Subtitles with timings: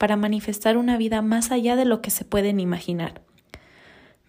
[0.00, 3.20] para manifestar una vida más allá de lo que se pueden imaginar.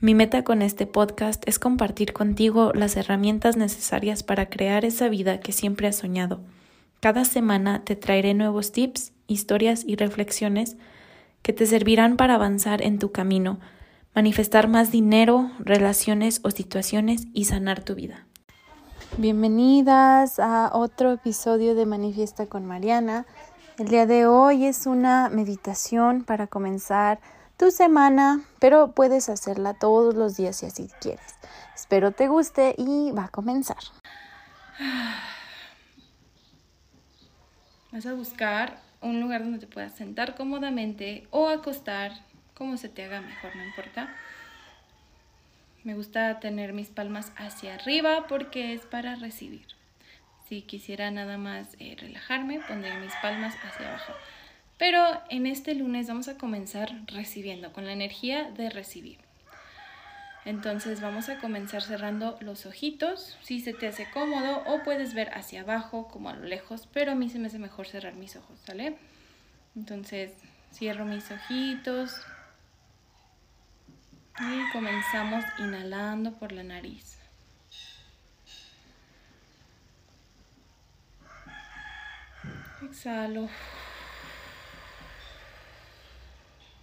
[0.01, 5.39] Mi meta con este podcast es compartir contigo las herramientas necesarias para crear esa vida
[5.39, 6.41] que siempre has soñado.
[6.99, 10.75] Cada semana te traeré nuevos tips, historias y reflexiones
[11.41, 13.61] que te servirán para avanzar en tu camino,
[14.13, 18.27] manifestar más dinero, relaciones o situaciones y sanar tu vida.
[19.17, 23.25] Bienvenidas a otro episodio de Manifiesta con Mariana.
[23.81, 27.19] El día de hoy es una meditación para comenzar
[27.57, 31.35] tu semana, pero puedes hacerla todos los días si así quieres.
[31.73, 33.79] Espero te guste y va a comenzar.
[37.91, 42.11] Vas a buscar un lugar donde te puedas sentar cómodamente o acostar,
[42.53, 44.13] como se te haga mejor, no importa.
[45.83, 49.80] Me gusta tener mis palmas hacia arriba porque es para recibir.
[50.51, 54.11] Si quisiera nada más eh, relajarme, pondría mis palmas hacia abajo.
[54.77, 59.19] Pero en este lunes vamos a comenzar recibiendo, con la energía de recibir.
[60.43, 65.29] Entonces vamos a comenzar cerrando los ojitos, si se te hace cómodo, o puedes ver
[65.35, 68.35] hacia abajo, como a lo lejos, pero a mí se me hace mejor cerrar mis
[68.35, 68.97] ojos, ¿sale?
[69.77, 70.33] Entonces
[70.73, 72.19] cierro mis ojitos
[74.37, 77.20] y comenzamos inhalando por la nariz.
[82.83, 83.47] Exhalo.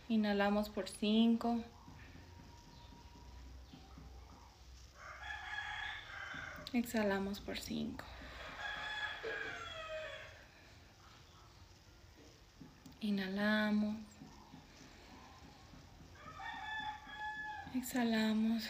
[0.09, 1.63] Inhalamos por 5.
[6.73, 8.05] Exhalamos por 5.
[13.01, 13.97] Inhalamos.
[17.75, 18.69] Exhalamos.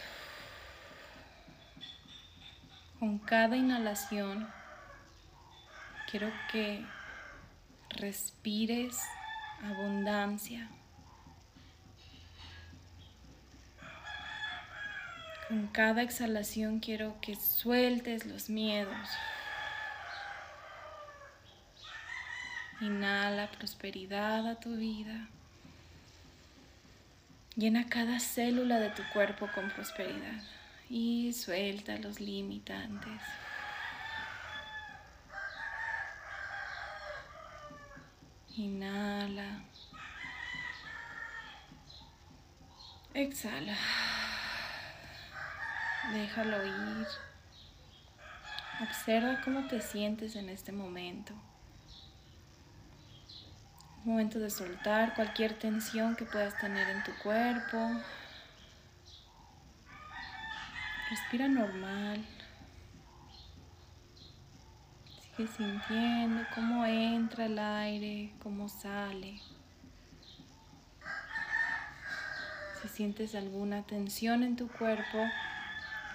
[2.99, 4.47] Con cada inhalación
[6.09, 6.85] quiero que
[7.89, 8.97] respires
[9.63, 10.69] abundancia.
[15.47, 19.09] Con cada exhalación quiero que sueltes los miedos.
[22.81, 25.27] Inhala prosperidad a tu vida.
[27.55, 30.41] Llena cada célula de tu cuerpo con prosperidad
[30.89, 33.21] y suelta los limitantes.
[38.59, 39.61] Inhala.
[43.13, 43.77] Exhala.
[46.11, 47.07] Déjalo ir.
[48.81, 51.33] Observa cómo te sientes en este momento.
[54.03, 57.77] Momento de soltar cualquier tensión que puedas tener en tu cuerpo.
[61.09, 62.25] Respira normal.
[65.47, 69.39] Sintiendo cómo entra el aire, cómo sale.
[72.81, 75.25] Si sientes alguna tensión en tu cuerpo,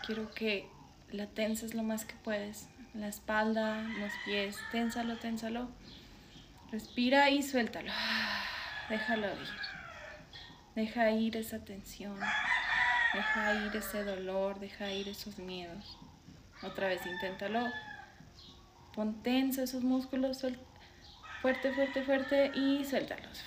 [0.06, 0.68] quiero que
[1.10, 2.68] la tenses lo más que puedes.
[2.92, 5.68] La espalda, los pies, ténsalo, ténsalo.
[6.70, 7.92] Respira y suéltalo.
[8.90, 9.48] Déjalo ir.
[10.74, 12.18] Deja ir esa tensión.
[13.14, 15.98] Deja ir ese dolor, deja ir esos miedos.
[16.62, 17.70] Otra vez, inténtalo
[18.94, 20.44] Pon tenso esos músculos,
[21.42, 23.42] fuerte, fuerte, fuerte y suéltalos.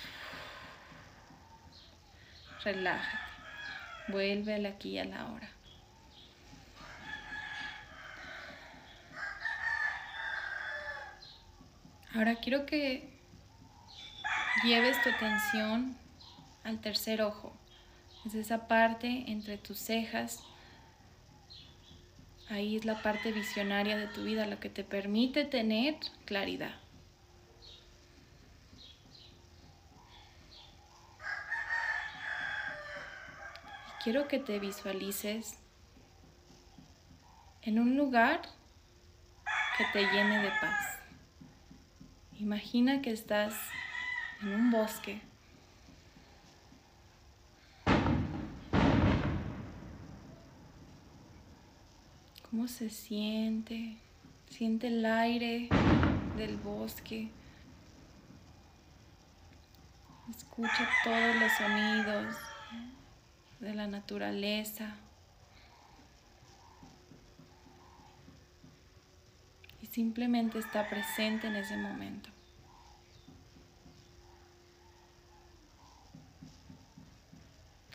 [2.62, 3.18] Relájate.
[4.08, 5.50] Vuelve al aquí y a la hora.
[12.14, 13.18] Ahora quiero que
[14.64, 15.96] lleves tu atención
[16.64, 17.56] al tercer ojo.
[18.26, 20.42] Es esa parte entre tus cejas
[22.50, 26.74] Ahí es la parte visionaria de tu vida, lo que te permite tener claridad.
[34.10, 35.58] quiero que te visualices
[37.60, 38.40] en un lugar
[39.76, 40.98] que te llene de paz.
[42.38, 43.54] Imagina que estás
[44.40, 45.20] en un bosque
[52.58, 53.94] cómo se siente.
[54.50, 55.68] Siente el aire
[56.36, 57.28] del bosque.
[60.28, 62.34] Escucha todos los sonidos
[63.60, 64.96] de la naturaleza.
[69.80, 72.28] Y simplemente está presente en ese momento.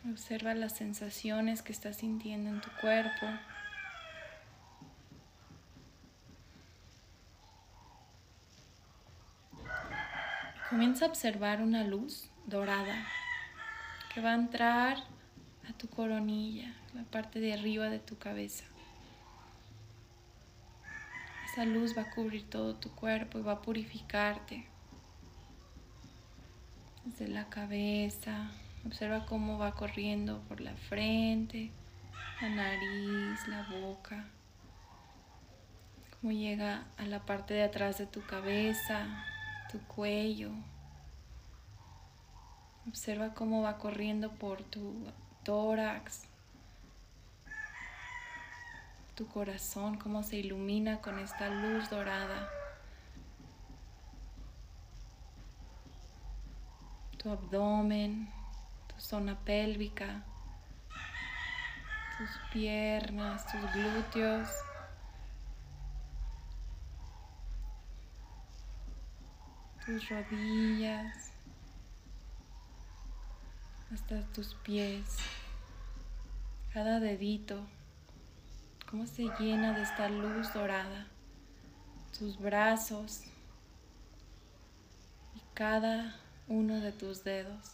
[0.10, 3.28] Observa las sensaciones que estás sintiendo en tu cuerpo.
[10.74, 13.06] Comienza a observar una luz dorada
[14.12, 14.98] que va a entrar
[15.70, 18.66] a tu coronilla, la parte de arriba de tu cabeza.
[21.46, 24.66] Esa luz va a cubrir todo tu cuerpo y va a purificarte.
[27.06, 28.50] Desde la cabeza,
[28.84, 31.70] observa cómo va corriendo por la frente,
[32.42, 34.26] la nariz, la boca,
[36.20, 39.24] cómo llega a la parte de atrás de tu cabeza,
[39.74, 40.52] tu cuello.
[42.88, 45.12] Observa cómo va corriendo por tu
[45.44, 46.26] tórax,
[49.16, 52.48] tu corazón, cómo se ilumina con esta luz dorada.
[57.18, 58.30] Tu abdomen,
[58.88, 60.24] tu zona pélvica,
[62.20, 64.50] tus piernas, tus glúteos.
[69.86, 71.32] Tus rodillas,
[73.94, 75.04] hasta tus pies,
[76.74, 77.60] cada dedito,
[78.90, 81.08] cómo se llena de esta luz dorada,
[82.18, 83.24] tus brazos
[85.36, 86.16] y cada
[86.48, 87.74] uno de tus dedos.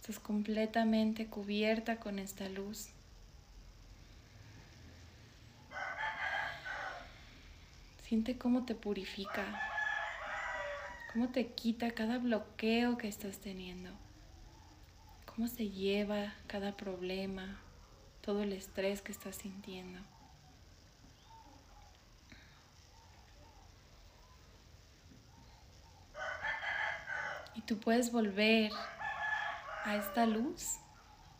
[0.00, 2.88] Estás completamente cubierta con esta luz.
[8.02, 9.73] Siente cómo te purifica
[11.14, 13.88] cómo te quita cada bloqueo que estás teniendo,
[15.26, 17.60] cómo se lleva cada problema,
[18.20, 20.00] todo el estrés que estás sintiendo.
[27.54, 28.72] Y tú puedes volver
[29.84, 30.78] a esta luz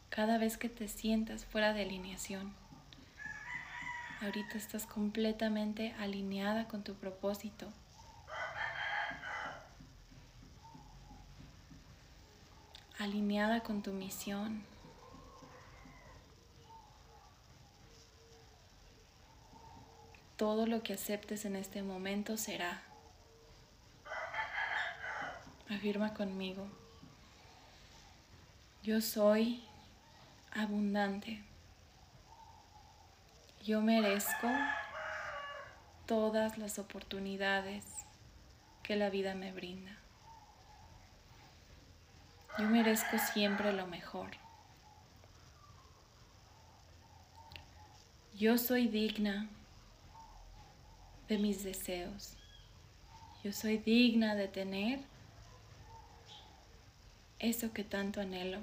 [0.09, 2.55] cada vez que te sientas fuera de alineación.
[4.21, 7.73] Ahorita estás completamente alineada con tu propósito
[13.05, 14.65] alineada con tu misión.
[20.37, 22.83] Todo lo que aceptes en este momento será.
[25.71, 26.67] Afirma conmigo.
[28.83, 29.63] Yo soy
[30.53, 31.43] abundante.
[33.65, 34.49] Yo merezco
[36.07, 37.85] todas las oportunidades
[38.83, 40.04] que la vida me brinda.
[42.57, 44.31] Yo merezco siempre lo mejor.
[48.39, 49.49] Yo soy digna
[51.29, 52.37] de mis deseos.
[53.43, 55.01] Yo soy digna de tener
[57.39, 58.61] eso que tanto anhelo.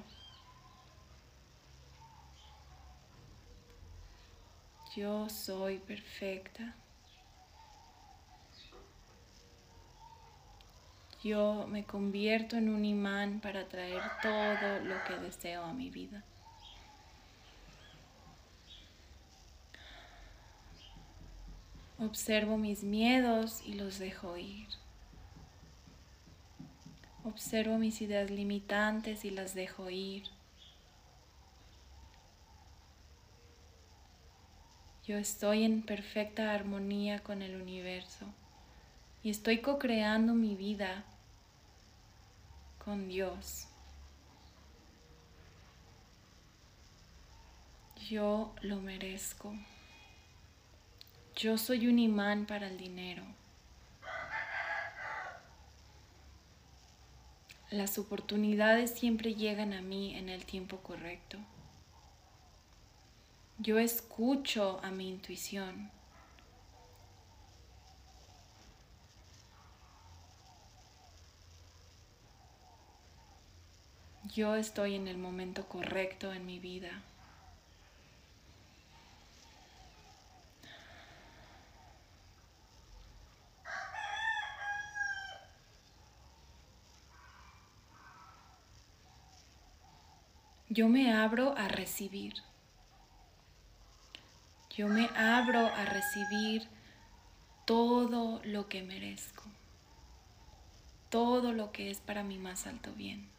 [4.96, 6.74] Yo soy perfecta.
[11.22, 16.24] Yo me convierto en un imán para traer todo lo que deseo a mi vida.
[21.98, 24.66] Observo mis miedos y los dejo ir.
[27.24, 30.24] Observo mis ideas limitantes y las dejo ir.
[35.06, 38.26] Yo estoy en perfecta armonía con el universo
[39.22, 41.04] y estoy co-creando mi vida
[42.84, 43.68] con Dios.
[48.08, 49.54] Yo lo merezco.
[51.36, 53.22] Yo soy un imán para el dinero.
[57.70, 61.38] Las oportunidades siempre llegan a mí en el tiempo correcto.
[63.58, 65.90] Yo escucho a mi intuición.
[74.24, 76.90] Yo estoy en el momento correcto en mi vida.
[90.68, 92.34] Yo me abro a recibir.
[94.76, 96.66] Yo me abro a recibir
[97.66, 99.44] todo lo que merezco.
[101.10, 103.31] todo lo que es para mi más alto bien.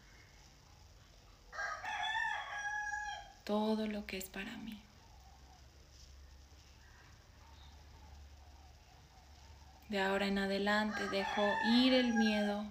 [3.44, 4.80] Todo lo que es para mí.
[9.88, 12.64] De ahora en adelante dejo ir el miedo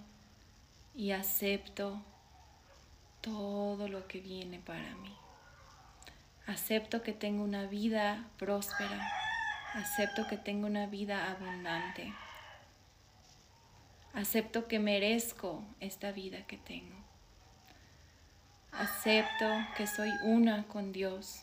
[0.94, 2.02] y acepto
[3.20, 5.14] todo lo que viene para mí.
[6.46, 9.10] Acepto que tengo una vida próspera.
[9.72, 12.12] Acepto que tengo una vida abundante.
[14.12, 17.03] Acepto que merezco esta vida que tengo.
[18.78, 21.42] Acepto que soy una con Dios.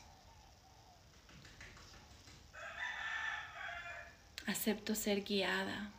[4.48, 5.92] Acepto ser guiada.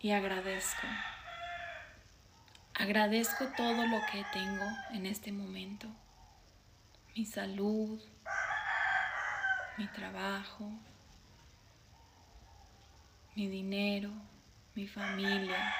[0.00, 0.86] y agradezco.
[2.80, 5.86] Agradezco todo lo que tengo en este momento.
[7.14, 8.00] Mi salud,
[9.76, 10.72] mi trabajo,
[13.34, 14.10] mi dinero,
[14.74, 15.74] mi familia,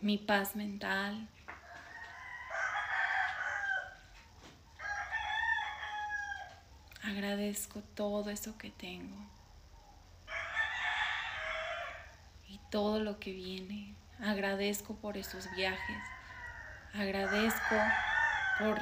[0.00, 1.28] mi paz mental.
[7.02, 9.39] Agradezco todo eso que tengo.
[12.70, 13.94] Todo lo que viene.
[14.20, 15.98] Agradezco por esos viajes.
[16.94, 17.76] Agradezco
[18.58, 18.80] por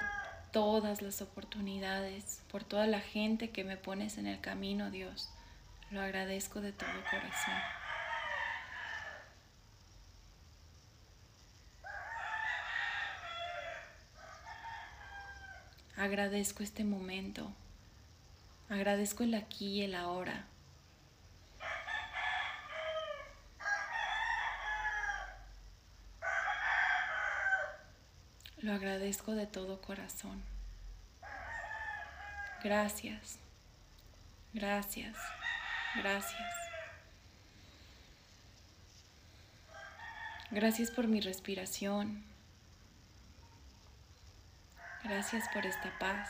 [0.53, 5.31] todas las oportunidades, por toda la gente que me pones en el camino, Dios.
[5.91, 7.55] Lo agradezco de todo corazón.
[15.97, 17.51] Agradezco este momento.
[18.69, 20.45] Agradezco el aquí y el ahora.
[28.69, 30.43] Lo agradezco de todo corazón.
[32.63, 33.39] Gracias,
[34.53, 35.17] gracias,
[35.97, 36.55] gracias.
[40.51, 42.23] Gracias por mi respiración.
[45.03, 46.29] Gracias por esta paz.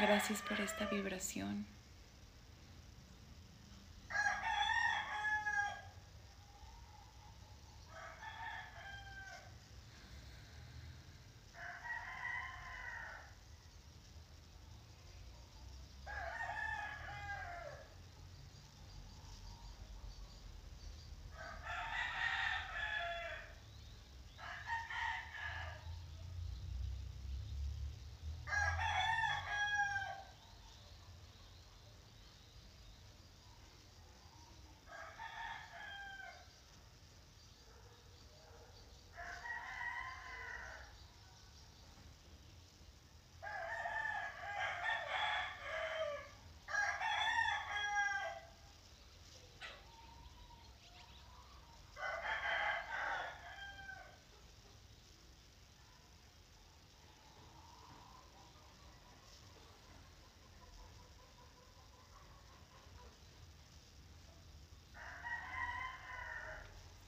[0.00, 1.75] Gracias por esta vibración.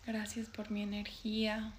[0.08, 1.70] Gracias por mi energía.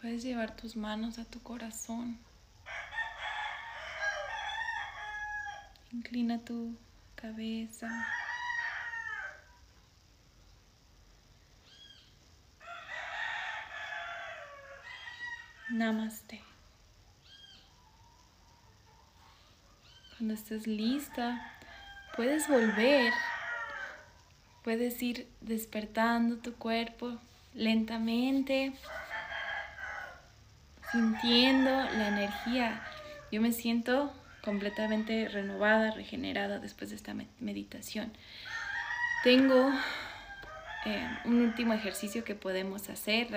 [0.00, 2.18] Puedes llevar tus manos a tu corazón.
[5.92, 6.76] Inclina tu
[7.14, 7.88] cabeza.
[15.68, 16.42] Namaste.
[20.18, 21.59] Cuando estés lista,
[22.16, 23.12] puedes volver,
[24.62, 27.18] puedes ir despertando tu cuerpo
[27.54, 28.72] lentamente,
[30.92, 32.82] sintiendo la energía.
[33.30, 34.12] Yo me siento
[34.42, 38.12] completamente renovada, regenerada después de esta meditación.
[39.22, 39.70] Tengo
[40.86, 43.28] eh, un último ejercicio que podemos hacer.